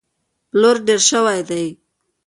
[0.49, 1.65] پلور ډېر شوی دی.